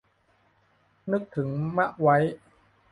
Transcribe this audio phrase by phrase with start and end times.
[1.11, 2.17] นึกถึงมะไว้